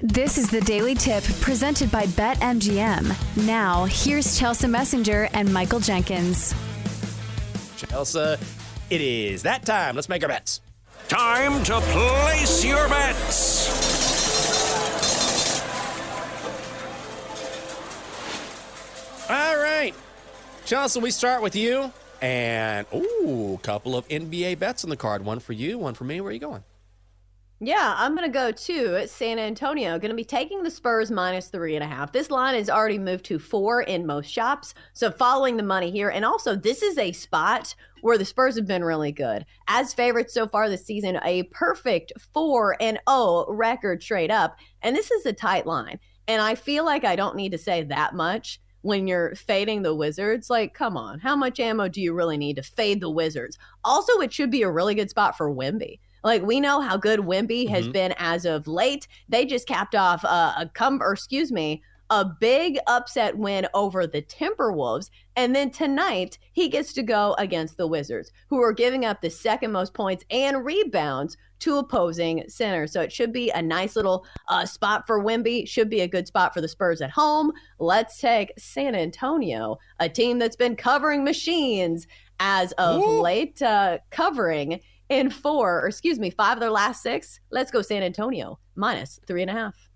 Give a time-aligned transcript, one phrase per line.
[0.00, 3.46] This is the Daily Tip presented by BetMGM.
[3.46, 6.54] Now, here's Chelsea Messenger and Michael Jenkins.
[7.78, 8.36] Chelsea,
[8.90, 9.94] it is that time.
[9.96, 10.60] Let's make our bets.
[11.08, 13.70] Time to place your bets.
[19.30, 19.94] All right.
[20.66, 21.90] Chelsea, we start with you.
[22.20, 25.24] And, ooh, a couple of NBA bets on the card.
[25.24, 26.20] One for you, one for me.
[26.20, 26.64] Where are you going?
[27.58, 29.98] Yeah, I'm going to go to San Antonio.
[29.98, 32.12] Going to be taking the Spurs minus three and a half.
[32.12, 34.74] This line has already moved to four in most shops.
[34.92, 36.10] So following the money here.
[36.10, 39.46] And also, this is a spot where the Spurs have been really good.
[39.68, 44.58] As favorites so far this season, a perfect 4 and 0 record straight up.
[44.82, 45.98] And this is a tight line.
[46.28, 49.94] And I feel like I don't need to say that much when you're fading the
[49.94, 50.50] Wizards.
[50.50, 53.56] Like, come on, how much ammo do you really need to fade the Wizards?
[53.82, 56.00] Also, it should be a really good spot for Wemby.
[56.26, 57.92] Like we know how good Wemby has mm-hmm.
[57.92, 59.06] been as of late.
[59.28, 64.08] They just capped off uh, a come, or excuse me, a big upset win over
[64.08, 65.08] the Timberwolves.
[65.36, 69.30] And then tonight, he gets to go against the Wizards, who are giving up the
[69.30, 72.92] second most points and rebounds to opposing centers.
[72.92, 76.26] So it should be a nice little uh, spot for Wemby, Should be a good
[76.26, 77.52] spot for the Spurs at home.
[77.78, 82.08] Let's take San Antonio, a team that's been covering machines
[82.40, 83.20] as of Ooh.
[83.20, 87.40] late, uh, covering in four, or excuse me, five of their last six.
[87.50, 89.90] Let's go San Antonio minus three and a half.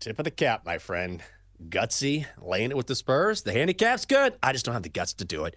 [0.00, 1.22] Tip of the cap, my friend.
[1.68, 3.42] Gutsy, laying it with the Spurs.
[3.42, 4.34] The handicap's good.
[4.42, 5.56] I just don't have the guts to do it.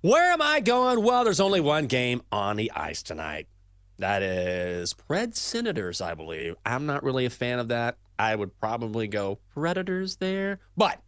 [0.00, 1.04] Where am I going?
[1.04, 3.48] Well, there's only one game on the ice tonight.
[3.98, 6.56] That is Preds Senators, I believe.
[6.64, 7.98] I'm not really a fan of that.
[8.18, 10.60] I would probably go Predators there.
[10.74, 11.02] But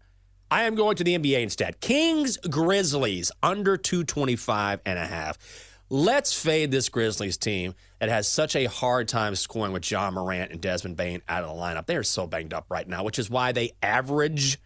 [0.50, 1.80] I am going to the NBA instead.
[1.80, 5.38] Kings Grizzlies under 225 and a half.
[5.94, 10.50] Let's fade this Grizzlies team that has such a hard time scoring with Ja Morant
[10.50, 11.84] and Desmond Bane out of the lineup.
[11.84, 14.58] They are so banged up right now, which is why they average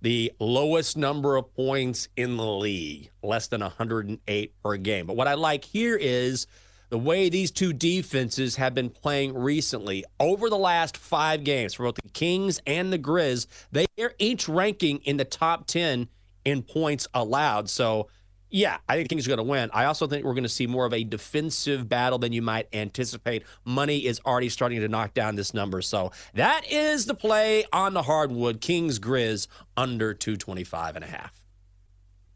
[0.00, 5.06] the lowest number of points in the league, less than 108 per game.
[5.06, 6.48] But what I like here is
[6.88, 11.84] the way these two defenses have been playing recently over the last five games for
[11.84, 13.46] both the Kings and the Grizz.
[13.70, 16.08] They are each ranking in the top 10
[16.44, 17.70] in points allowed.
[17.70, 18.08] So
[18.52, 19.70] yeah, I think Kings are going to win.
[19.72, 22.68] I also think we're going to see more of a defensive battle than you might
[22.72, 23.44] anticipate.
[23.64, 25.80] Money is already starting to knock down this number.
[25.80, 28.60] So that is the play on the hardwood.
[28.60, 31.42] Kings Grizz under 225 and a half.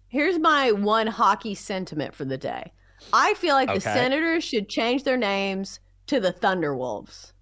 [0.09, 2.72] Here's my one hockey sentiment for the day.
[3.12, 3.78] I feel like okay.
[3.78, 7.32] the Senators should change their names to the Thunderwolves.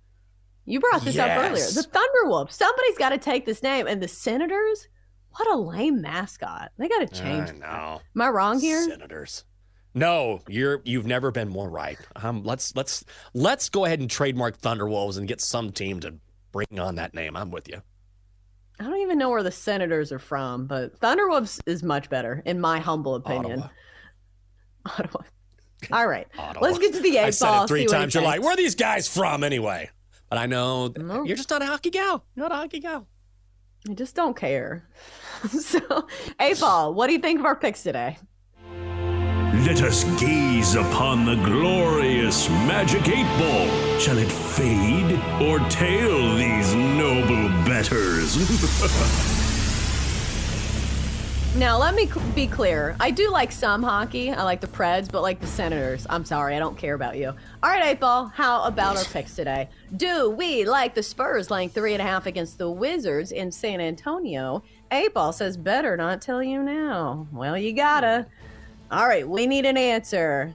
[0.64, 1.30] You brought this yes.
[1.30, 1.64] up earlier.
[1.64, 2.52] The Thunderwolves.
[2.52, 3.86] Somebody's got to take this name.
[3.86, 4.88] And the Senators,
[5.36, 6.70] what a lame mascot.
[6.78, 7.50] They got to change.
[7.50, 8.00] I know.
[8.14, 8.82] Am I wrong here?
[8.84, 9.44] Senators.
[9.94, 11.98] No, you're you've never been more right.
[12.16, 16.14] Um, let's let's let's go ahead and trademark Thunderwolves and get some team to
[16.50, 17.36] bring on that name.
[17.36, 17.80] I'm with you.
[18.80, 22.60] I don't even know where the Senators are from, but Thunderwolves is much better, in
[22.60, 23.60] my humble opinion.
[24.84, 24.98] Ottawa.
[24.98, 25.22] Ottawa.
[25.92, 26.66] All right, Ottawa.
[26.66, 27.64] let's get to the eight I said.
[27.64, 28.14] It three times.
[28.14, 29.90] You're like, where are these guys from anyway?
[30.28, 30.92] But I know
[31.24, 32.24] you're just not a hockey gal.
[32.34, 33.06] You're not a hockey gal.
[33.88, 34.88] I just don't care.
[35.50, 36.06] so,
[36.58, 38.16] Paul, what do you think of our picks today?
[39.66, 43.98] Let us gaze upon the glorious magic eight ball.
[43.98, 49.40] Shall it fade or tail these noble betters?
[51.56, 52.96] Now, let me be clear.
[52.98, 54.32] I do like some hockey.
[54.32, 56.04] I like the Preds, but like the Senators.
[56.10, 57.28] I'm sorry, I don't care about you.
[57.28, 59.68] All right, Eight Ball, how about our picks today?
[59.96, 63.80] Do we like the Spurs laying three and a half against the Wizards in San
[63.80, 64.64] Antonio?
[64.90, 67.28] Eight Ball says, better not tell you now.
[67.30, 68.26] Well, you gotta.
[68.90, 70.52] All right, we need an answer.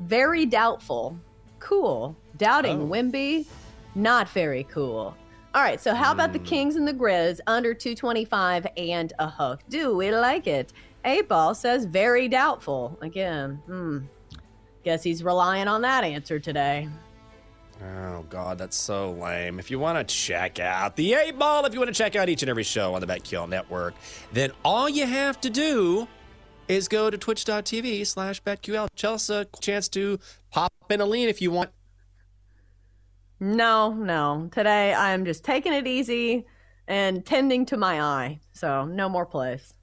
[0.00, 1.18] Very doubtful.
[1.58, 2.16] Cool.
[2.38, 2.86] Doubting oh.
[2.86, 3.44] Wemby.
[3.94, 5.14] Not very cool.
[5.56, 6.44] All right, so how about the hmm.
[6.44, 9.60] Kings and the Grizz under 225 and a hook?
[9.70, 10.74] Do we like it?
[11.06, 12.98] Eight Ball says very doubtful.
[13.00, 14.00] Again, hmm.
[14.84, 16.90] Guess he's relying on that answer today.
[17.82, 19.58] Oh, God, that's so lame.
[19.58, 22.28] If you want to check out the Eight Ball, if you want to check out
[22.28, 23.94] each and every show on the BetQL network,
[24.34, 26.06] then all you have to do
[26.68, 28.88] is go to twitch.tv slash BetQL.
[28.94, 30.18] Chelsea, chance to
[30.50, 31.70] pop in a lean if you want.
[33.38, 34.48] No, no.
[34.52, 36.46] Today I'm just taking it easy
[36.88, 38.40] and tending to my eye.
[38.52, 39.74] So no more plays.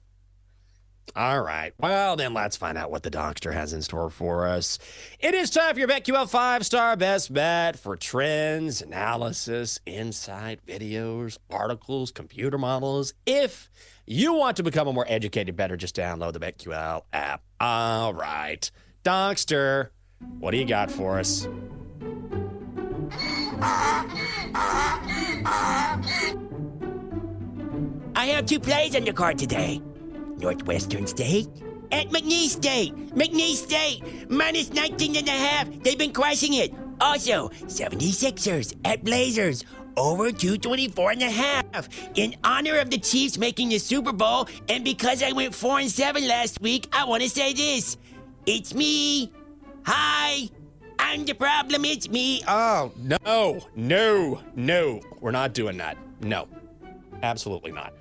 [1.16, 1.72] All right.
[1.78, 4.80] Well, then let's find out what the doctor has in store for us.
[5.20, 11.38] It is time for your BetQL five star best bet for trends, analysis, insight, videos,
[11.50, 13.14] articles, computer models.
[13.26, 13.70] If
[14.06, 17.42] you want to become a more educated better, just download the BetQL app.
[17.60, 18.68] All right.
[19.04, 19.92] Doctor,
[20.40, 21.46] what do you got for us?
[28.16, 29.80] I have two plays on the card today
[30.38, 31.48] Northwestern State
[31.92, 32.94] at McNeese State.
[33.14, 35.68] McNeese State, minus 19 and a half.
[35.82, 36.74] They've been crushing it.
[37.00, 39.64] Also, 76ers at Blazers,
[39.96, 41.88] over 224 and a half.
[42.14, 45.90] In honor of the Chiefs making the Super Bowl, and because I went 4 and
[45.90, 47.96] 7 last week, I want to say this.
[48.46, 49.32] It's me.
[49.86, 50.50] Hi.
[51.14, 51.84] I'm the problem.
[51.84, 52.42] It's me.
[52.48, 55.00] Oh, no, no, no.
[55.20, 55.96] We're not doing that.
[56.20, 56.48] No,
[57.22, 57.94] absolutely not.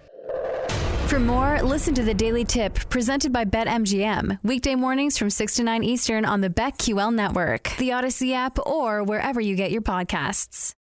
[1.05, 4.39] For more, listen to the Daily Tip presented by BetMGM.
[4.41, 9.03] Weekday mornings from 6 to 9 Eastern on the BetQL network, the Audacy app, or
[9.03, 10.73] wherever you get your podcasts.